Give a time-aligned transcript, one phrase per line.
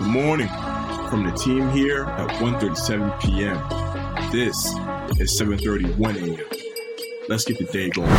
[0.00, 0.48] morning
[1.10, 4.30] from the team here at 1.37 p.m.
[4.32, 4.66] This
[5.20, 6.46] is 7.31 a.m.
[7.28, 8.10] Let's get the day going.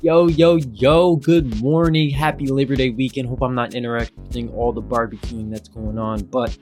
[0.00, 2.10] Yo, yo, yo, good morning.
[2.10, 3.28] Happy Labor Day weekend.
[3.28, 6.56] Hope I'm not interrupting all the barbecuing that's going on, but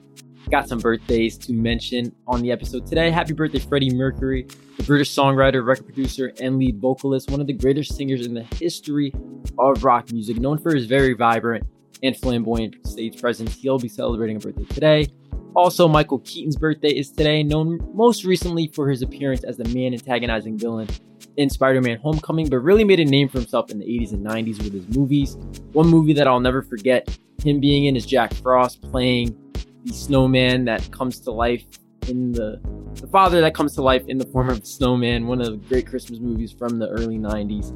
[0.50, 3.10] got some birthdays to mention on the episode today.
[3.10, 4.46] Happy birthday, Freddie Mercury,
[4.76, 8.44] the British songwriter, record producer, and lead vocalist, one of the greatest singers in the
[8.56, 9.12] history
[9.58, 11.66] of rock music, known for his very vibrant
[12.02, 13.54] and flamboyant stage presence.
[13.54, 15.06] He'll be celebrating a birthday today.
[15.54, 19.92] Also, Michael Keaton's birthday is today, known most recently for his appearance as the man
[19.92, 20.88] antagonizing villain
[21.36, 24.26] in Spider Man Homecoming, but really made a name for himself in the 80s and
[24.26, 25.36] 90s with his movies.
[25.72, 29.36] One movie that I'll never forget him being in is Jack Frost playing
[29.84, 31.64] the snowman that comes to life
[32.08, 32.60] in the
[33.00, 35.56] the father that comes to life in the form of a snowman, one of the
[35.68, 37.72] great Christmas movies from the early 90s.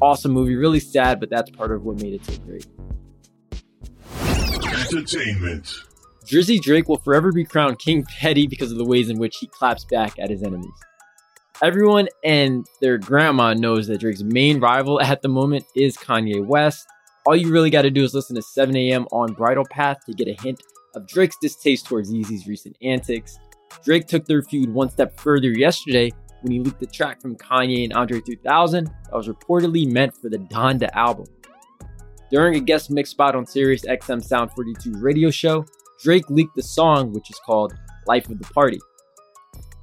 [0.00, 2.66] Awesome movie, really sad, but that's part of what made it so great.
[4.92, 5.82] Entertainment.
[6.26, 9.46] Drizzy Drake will forever be crowned King Petty because of the ways in which he
[9.46, 10.72] claps back at his enemies.
[11.62, 16.86] Everyone and their grandma knows that Drake's main rival at the moment is Kanye West.
[17.26, 19.06] All you really got to do is listen to 7 a.m.
[19.12, 20.62] on Bridle Path to get a hint
[20.94, 23.38] of Drake's distaste towards Yeezy's recent antics.
[23.84, 27.84] Drake took their feud one step further yesterday when he leaked the track from Kanye
[27.84, 31.26] and Andre 3000 that was reportedly meant for the Donda album.
[32.34, 35.64] During a guest mix spot on Sirius XM Sound 42 radio show,
[36.02, 37.74] Drake leaked the song, which is called
[38.08, 38.80] Life of the Party.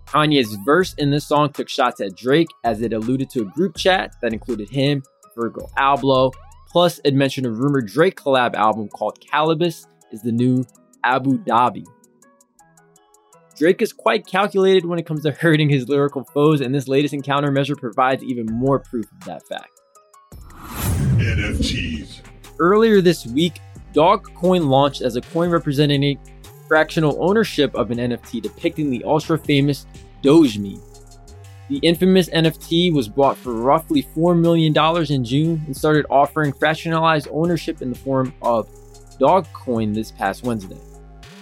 [0.06, 3.78] Kanye's verse in this song took shots at Drake as it alluded to a group
[3.78, 5.02] chat that included him,
[5.34, 6.34] Virgil Abloh,
[6.70, 10.66] plus it mentioned a rumored Drake collab album called Calabasas is the new
[11.06, 11.86] Abu Dhabi.
[13.58, 17.14] Drake is quite calculated when it comes to hurting his lyrical foes, and this latest
[17.14, 19.72] encounter measure provides even more proof of that fact.
[21.18, 22.31] NFTs.
[22.62, 23.60] Earlier this week,
[23.92, 26.20] Dogecoin launched as a coin representing
[26.68, 29.88] fractional ownership of an NFT depicting the ultra famous
[30.22, 30.80] Doge meme.
[31.70, 34.78] The infamous NFT was bought for roughly $4 million
[35.12, 38.70] in June and started offering fractionalized ownership in the form of
[39.20, 40.78] Dogecoin this past Wednesday.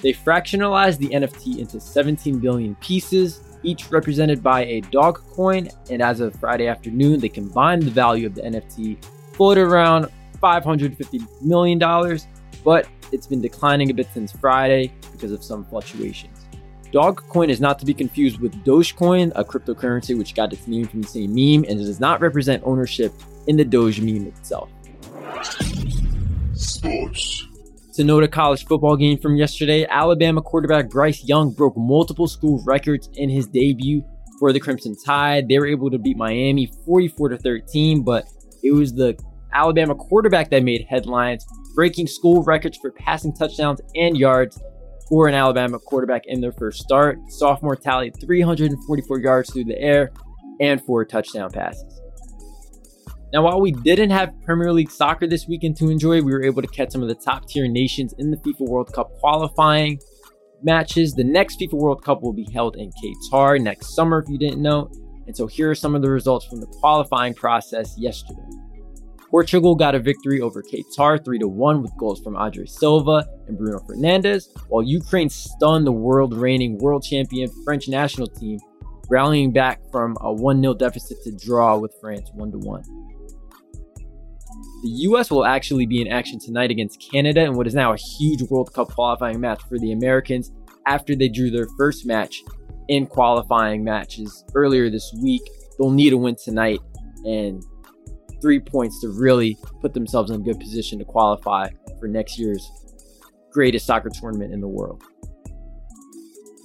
[0.02, 6.02] They fractionalized the NFT into 17 billion pieces, each represented by a dog coin, and
[6.02, 12.20] as of Friday afternoon, they combined the value of the NFT, floated around $550 million,
[12.64, 16.46] but it's been declining a bit since Friday because of some fluctuations.
[16.92, 20.88] dog coin is not to be confused with Dogecoin, a cryptocurrency which got its name
[20.88, 23.14] from the same meme and it does not represent ownership
[23.48, 24.70] in the Doge meme itself.
[26.54, 27.46] Sports.
[28.00, 32.64] To note a college football game from yesterday, Alabama quarterback Bryce Young broke multiple school
[32.66, 34.06] records in his debut
[34.40, 35.50] for the Crimson Tide.
[35.50, 38.26] They were able to beat Miami 44 to 13, but
[38.64, 39.18] it was the
[39.54, 41.46] Alabama quarterback that made headlines,
[41.76, 44.62] breaking school records for passing touchdowns and yards
[45.08, 47.20] for an Alabama quarterback in their first start.
[47.30, 50.12] Sophomore tallied 344 yards through the air
[50.60, 52.02] and four touchdown passes.
[53.32, 56.64] Now, while we didn't have Premier League soccer this weekend to enjoy, we were able
[56.64, 60.00] to catch some of the top tier nations in the FIFA World Cup qualifying
[60.64, 61.14] matches.
[61.14, 64.62] The next FIFA World Cup will be held in Qatar next summer, if you didn't
[64.62, 64.90] know.
[65.28, 68.42] And so here are some of the results from the qualifying process yesterday.
[69.30, 73.78] Portugal got a victory over Qatar 3 1 with goals from Andre Silva and Bruno
[73.80, 78.60] Fernandes, while Ukraine stunned the world reigning world champion French national team,
[79.08, 82.84] rallying back from a 1 0 deficit to draw with France 1 1.
[84.82, 87.98] The US will actually be in action tonight against Canada in what is now a
[88.18, 90.52] huge World Cup qualifying match for the Americans
[90.88, 92.42] after they drew their first match
[92.88, 95.44] in qualifying matches earlier this week.
[95.78, 96.80] They'll need a win tonight
[97.26, 97.64] and
[98.42, 101.70] three points to really put themselves in a good position to qualify
[102.00, 102.72] for next year's
[103.52, 105.04] greatest soccer tournament in the world.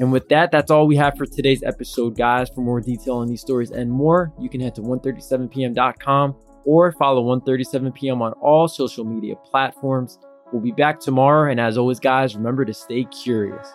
[0.00, 2.50] And with that, that's all we have for today's episode, guys.
[2.50, 6.34] For more detail on these stories and more, you can head to 137pm.com
[6.64, 8.22] or follow 137 p.m.
[8.22, 10.18] on all social media platforms.
[10.52, 13.68] We'll be back tomorrow, and as always, guys, remember to stay curious.